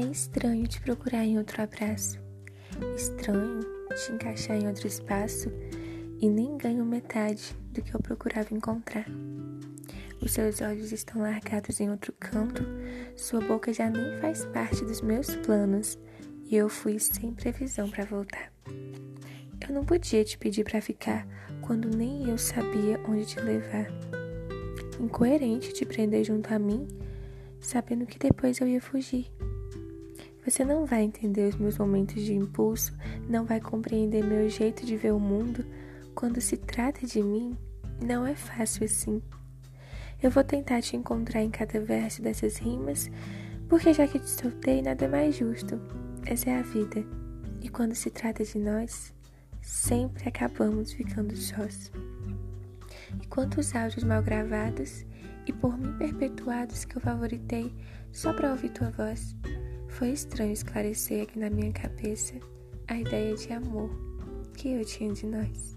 estranho 0.00 0.66
te 0.66 0.80
procurar 0.80 1.24
em 1.24 1.38
outro 1.38 1.60
abraço. 1.62 2.18
Estranho 2.96 3.60
te 3.94 4.12
encaixar 4.12 4.56
em 4.56 4.66
outro 4.66 4.86
espaço 4.86 5.52
e 6.18 6.28
nem 6.28 6.56
ganho 6.56 6.84
metade 6.84 7.54
do 7.72 7.82
que 7.82 7.94
eu 7.94 8.00
procurava 8.00 8.54
encontrar. 8.54 9.06
Os 10.20 10.32
seus 10.32 10.60
olhos 10.60 10.92
estão 10.92 11.20
largados 11.20 11.80
em 11.80 11.90
outro 11.90 12.14
canto, 12.18 12.62
sua 13.16 13.40
boca 13.40 13.72
já 13.72 13.90
nem 13.90 14.18
faz 14.20 14.44
parte 14.46 14.84
dos 14.84 15.00
meus 15.00 15.34
planos 15.36 15.98
e 16.44 16.56
eu 16.56 16.68
fui 16.68 16.98
sem 16.98 17.34
previsão 17.34 17.90
para 17.90 18.04
voltar. 18.04 18.52
Eu 19.68 19.74
não 19.74 19.84
podia 19.84 20.24
te 20.24 20.38
pedir 20.38 20.64
para 20.64 20.80
ficar 20.80 21.26
quando 21.60 21.94
nem 21.94 22.28
eu 22.28 22.38
sabia 22.38 23.00
onde 23.08 23.26
te 23.26 23.40
levar. 23.40 23.88
Incoerente 25.00 25.72
te 25.72 25.84
prender 25.84 26.24
junto 26.24 26.54
a 26.54 26.58
mim, 26.58 26.86
sabendo 27.60 28.06
que 28.06 28.18
depois 28.18 28.60
eu 28.60 28.68
ia 28.68 28.80
fugir. 28.80 29.30
Você 30.44 30.64
não 30.64 30.84
vai 30.84 31.02
entender 31.02 31.48
os 31.48 31.56
meus 31.56 31.78
momentos 31.78 32.22
de 32.22 32.34
impulso, 32.34 32.96
não 33.28 33.44
vai 33.44 33.60
compreender 33.60 34.24
meu 34.24 34.48
jeito 34.48 34.84
de 34.84 34.96
ver 34.96 35.12
o 35.12 35.20
mundo. 35.20 35.64
Quando 36.14 36.40
se 36.40 36.56
trata 36.56 37.06
de 37.06 37.22
mim, 37.22 37.56
não 38.04 38.26
é 38.26 38.34
fácil 38.34 38.84
assim. 38.84 39.22
Eu 40.20 40.30
vou 40.30 40.42
tentar 40.42 40.82
te 40.82 40.96
encontrar 40.96 41.42
em 41.42 41.50
cada 41.50 41.80
verso 41.80 42.22
dessas 42.22 42.56
rimas, 42.56 43.08
porque 43.68 43.92
já 43.92 44.06
que 44.06 44.18
te 44.18 44.28
soltei, 44.28 44.82
nada 44.82 45.04
é 45.04 45.08
mais 45.08 45.36
justo. 45.36 45.80
Essa 46.26 46.50
é 46.50 46.58
a 46.58 46.62
vida. 46.62 47.04
E 47.60 47.68
quando 47.68 47.94
se 47.94 48.10
trata 48.10 48.44
de 48.44 48.58
nós, 48.58 49.14
sempre 49.60 50.28
acabamos 50.28 50.92
ficando 50.92 51.36
sós. 51.36 51.92
E 53.22 53.26
quantos 53.28 53.74
áudios 53.74 54.02
mal 54.02 54.22
gravados 54.22 55.04
e 55.46 55.52
por 55.52 55.78
mim 55.78 55.96
perpetuados 55.98 56.84
que 56.84 56.96
eu 56.96 57.00
favoritei 57.00 57.72
só 58.10 58.32
para 58.32 58.50
ouvir 58.50 58.70
tua 58.70 58.90
voz. 58.90 59.36
Foi 59.92 60.10
estranho 60.10 60.52
esclarecer 60.52 61.22
aqui 61.22 61.38
na 61.38 61.50
minha 61.50 61.70
cabeça 61.70 62.34
a 62.88 62.96
ideia 62.96 63.34
de 63.34 63.52
amor 63.52 63.90
que 64.56 64.72
eu 64.72 64.84
tinha 64.84 65.12
de 65.12 65.26
nós. 65.26 65.76